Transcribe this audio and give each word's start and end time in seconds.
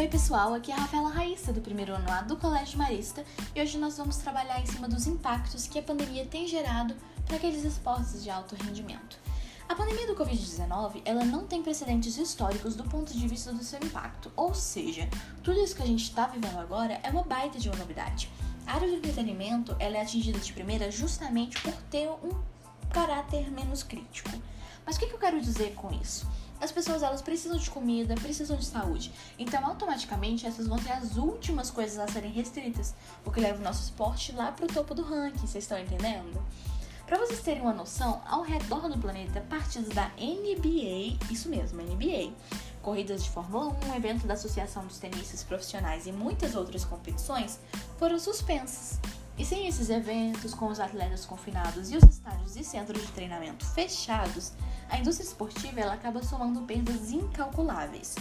Oi 0.00 0.08
pessoal, 0.08 0.54
aqui 0.54 0.72
é 0.72 0.74
a 0.74 0.78
Rafaela 0.78 1.10
Raíssa 1.10 1.52
do 1.52 1.60
primeiro 1.60 1.94
ano 1.94 2.10
A 2.10 2.22
do 2.22 2.34
Colégio 2.34 2.78
Marista 2.78 3.22
e 3.54 3.60
hoje 3.60 3.76
nós 3.76 3.98
vamos 3.98 4.16
trabalhar 4.16 4.58
em 4.58 4.64
cima 4.64 4.88
dos 4.88 5.06
impactos 5.06 5.66
que 5.66 5.78
a 5.78 5.82
pandemia 5.82 6.24
tem 6.24 6.48
gerado 6.48 6.96
para 7.26 7.36
aqueles 7.36 7.62
esportes 7.64 8.24
de 8.24 8.30
alto 8.30 8.54
rendimento. 8.54 9.18
A 9.68 9.74
pandemia 9.74 10.06
do 10.06 10.14
Covid-19, 10.14 11.02
ela 11.04 11.22
não 11.22 11.46
tem 11.46 11.62
precedentes 11.62 12.16
históricos 12.16 12.74
do 12.74 12.84
ponto 12.84 13.12
de 13.12 13.28
vista 13.28 13.52
do 13.52 13.62
seu 13.62 13.78
impacto, 13.78 14.32
ou 14.34 14.54
seja, 14.54 15.06
tudo 15.42 15.60
isso 15.60 15.76
que 15.76 15.82
a 15.82 15.86
gente 15.86 16.04
está 16.04 16.26
vivendo 16.26 16.58
agora 16.58 16.98
é 17.02 17.10
uma 17.10 17.22
baita 17.22 17.58
de 17.58 17.68
uma 17.68 17.76
novidade. 17.76 18.30
A 18.66 18.76
área 18.76 18.88
do 18.88 18.94
entretenimento, 18.94 19.76
ela 19.78 19.98
é 19.98 20.00
atingida 20.00 20.38
de 20.38 20.50
primeira 20.54 20.90
justamente 20.90 21.60
por 21.60 21.74
ter 21.90 22.08
um 22.08 22.30
caráter 22.90 23.50
menos 23.50 23.82
crítico. 23.82 24.30
Mas 24.84 24.96
o 24.96 24.98
que, 24.98 25.06
que 25.06 25.14
eu 25.14 25.18
quero 25.18 25.40
dizer 25.40 25.74
com 25.74 25.92
isso? 25.92 26.26
As 26.60 26.70
pessoas 26.70 27.02
elas 27.02 27.22
precisam 27.22 27.56
de 27.56 27.70
comida, 27.70 28.14
precisam 28.16 28.56
de 28.56 28.66
saúde. 28.66 29.10
Então, 29.38 29.64
automaticamente, 29.64 30.46
essas 30.46 30.66
vão 30.66 30.78
ser 30.78 30.92
as 30.92 31.16
últimas 31.16 31.70
coisas 31.70 31.98
a 31.98 32.06
serem 32.06 32.30
restritas, 32.30 32.94
o 33.24 33.30
que 33.30 33.40
leva 33.40 33.58
o 33.60 33.64
nosso 33.64 33.84
esporte 33.84 34.32
lá 34.32 34.52
para 34.52 34.66
o 34.66 34.68
topo 34.68 34.94
do 34.94 35.02
ranking, 35.02 35.46
vocês 35.46 35.64
estão 35.64 35.78
entendendo? 35.78 36.42
Para 37.06 37.18
vocês 37.18 37.40
terem 37.40 37.62
uma 37.62 37.72
noção, 37.72 38.22
ao 38.24 38.42
redor 38.42 38.88
do 38.88 38.96
planeta, 38.96 39.40
partidas 39.48 39.88
da 39.88 40.10
NBA, 40.18 41.18
isso 41.28 41.48
mesmo, 41.48 41.82
NBA, 41.82 42.32
corridas 42.82 43.24
de 43.24 43.30
Fórmula 43.30 43.76
1, 43.88 43.96
evento 43.96 44.26
da 44.28 44.34
Associação 44.34 44.86
dos 44.86 44.98
Tenistas 44.98 45.42
Profissionais 45.42 46.06
e 46.06 46.12
muitas 46.12 46.54
outras 46.54 46.84
competições 46.84 47.58
foram 47.98 48.16
suspensas. 48.16 48.99
E 49.40 49.44
sem 49.46 49.66
esses 49.66 49.88
eventos, 49.88 50.52
com 50.52 50.66
os 50.66 50.78
atletas 50.78 51.24
confinados 51.24 51.90
e 51.90 51.96
os 51.96 52.04
estádios 52.04 52.56
e 52.56 52.62
centros 52.62 53.00
de 53.00 53.10
treinamento 53.12 53.64
fechados, 53.64 54.52
a 54.86 54.98
indústria 54.98 55.26
esportiva 55.26 55.80
ela 55.80 55.94
acaba 55.94 56.22
somando 56.22 56.60
perdas 56.66 57.10
incalculáveis. 57.10 58.16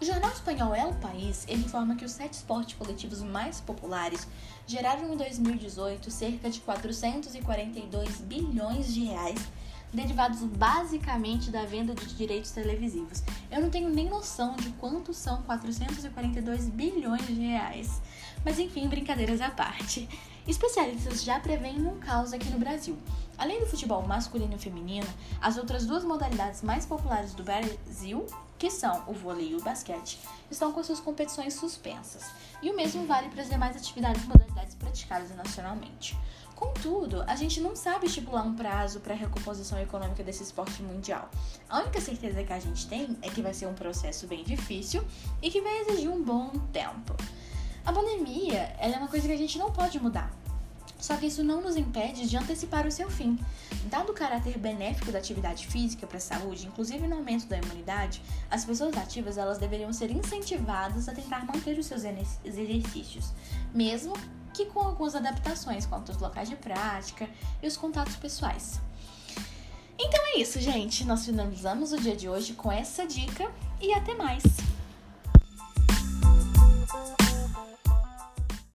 O 0.00 0.04
jornal 0.06 0.32
espanhol 0.32 0.74
El 0.74 0.94
País 0.94 1.44
informa 1.50 1.96
que 1.96 2.04
os 2.06 2.12
sete 2.12 2.32
esportes 2.32 2.76
coletivos 2.76 3.20
mais 3.20 3.60
populares 3.60 4.26
geraram 4.66 5.12
em 5.12 5.18
2018 5.18 6.10
cerca 6.10 6.48
de 6.48 6.60
442 6.60 8.22
bilhões 8.22 8.94
de 8.94 9.04
reais, 9.04 9.38
derivados 9.96 10.42
basicamente 10.42 11.50
da 11.50 11.64
venda 11.64 11.94
de 11.94 12.14
direitos 12.14 12.50
televisivos. 12.50 13.22
Eu 13.50 13.62
não 13.62 13.70
tenho 13.70 13.88
nem 13.88 14.08
noção 14.08 14.54
de 14.54 14.68
quanto 14.70 15.14
são 15.14 15.42
442 15.42 16.68
bilhões 16.68 17.26
de 17.26 17.32
reais. 17.32 18.02
Mas 18.44 18.58
enfim, 18.58 18.86
brincadeiras 18.86 19.40
à 19.40 19.50
parte. 19.50 20.06
Especialistas 20.46 21.24
já 21.24 21.40
preveem 21.40 21.84
um 21.86 21.98
caos 21.98 22.32
aqui 22.32 22.48
no 22.50 22.58
Brasil. 22.58 22.96
Além 23.38 23.60
do 23.60 23.66
futebol 23.66 24.02
masculino 24.02 24.54
e 24.54 24.58
feminino, 24.58 25.06
as 25.40 25.56
outras 25.56 25.86
duas 25.86 26.04
modalidades 26.04 26.62
mais 26.62 26.86
populares 26.86 27.34
do 27.34 27.44
Brasil, 27.44 28.26
que 28.58 28.70
são 28.70 29.04
o 29.06 29.12
vôlei 29.12 29.50
e 29.50 29.54
o 29.54 29.62
basquete, 29.62 30.18
estão 30.50 30.72
com 30.72 30.82
suas 30.82 31.00
competições 31.00 31.54
suspensas. 31.54 32.24
E 32.62 32.70
o 32.70 32.76
mesmo 32.76 33.06
vale 33.06 33.28
para 33.28 33.42
as 33.42 33.48
demais 33.48 33.76
atividades 33.76 34.24
e 34.24 34.26
modalidades 34.26 34.74
praticadas 34.74 35.34
nacionalmente. 35.36 36.16
Contudo, 36.54 37.22
a 37.26 37.36
gente 37.36 37.60
não 37.60 37.76
sabe 37.76 38.06
estipular 38.06 38.46
um 38.46 38.54
prazo 38.54 39.00
para 39.00 39.12
a 39.12 39.16
recomposição 39.16 39.78
econômica 39.78 40.24
desse 40.24 40.42
esporte 40.42 40.82
mundial. 40.82 41.28
A 41.68 41.80
única 41.80 42.00
certeza 42.00 42.42
que 42.42 42.52
a 42.52 42.58
gente 42.58 42.86
tem 42.86 43.14
é 43.20 43.28
que 43.28 43.42
vai 43.42 43.52
ser 43.52 43.66
um 43.66 43.74
processo 43.74 44.26
bem 44.26 44.42
difícil 44.42 45.04
e 45.42 45.50
que 45.50 45.60
vai 45.60 45.80
exigir 45.80 46.10
um 46.10 46.22
bom 46.22 46.48
tempo. 46.72 47.14
A 47.84 47.92
pandemia 47.92 48.74
ela 48.78 48.96
é 48.96 48.98
uma 48.98 49.08
coisa 49.08 49.26
que 49.26 49.34
a 49.34 49.36
gente 49.36 49.58
não 49.58 49.70
pode 49.70 50.00
mudar. 50.00 50.45
Só 50.98 51.16
que 51.16 51.26
isso 51.26 51.44
não 51.44 51.60
nos 51.60 51.76
impede 51.76 52.28
de 52.28 52.36
antecipar 52.36 52.86
o 52.86 52.90
seu 52.90 53.10
fim. 53.10 53.38
Dado 53.84 54.12
o 54.12 54.14
caráter 54.14 54.58
benéfico 54.58 55.12
da 55.12 55.18
atividade 55.18 55.66
física 55.66 56.06
para 56.06 56.16
a 56.16 56.20
saúde, 56.20 56.66
inclusive 56.66 57.06
no 57.06 57.16
aumento 57.16 57.46
da 57.46 57.58
imunidade, 57.58 58.22
as 58.50 58.64
pessoas 58.64 58.96
ativas 58.96 59.38
elas 59.38 59.58
deveriam 59.58 59.92
ser 59.92 60.10
incentivadas 60.10 61.08
a 61.08 61.14
tentar 61.14 61.44
manter 61.44 61.78
os 61.78 61.86
seus 61.86 62.02
exercícios, 62.44 63.32
mesmo 63.74 64.14
que 64.54 64.66
com 64.66 64.80
algumas 64.80 65.14
adaptações 65.14 65.84
quanto 65.84 66.10
aos 66.10 66.20
locais 66.20 66.48
de 66.48 66.56
prática 66.56 67.28
e 67.62 67.66
os 67.66 67.76
contatos 67.76 68.16
pessoais. 68.16 68.80
Então 69.98 70.20
é 70.28 70.40
isso, 70.40 70.60
gente. 70.60 71.04
Nós 71.04 71.24
finalizamos 71.24 71.92
o 71.92 72.00
dia 72.00 72.16
de 72.16 72.28
hoje 72.28 72.54
com 72.54 72.72
essa 72.72 73.06
dica 73.06 73.50
e 73.80 73.92
até 73.92 74.14
mais! 74.14 74.42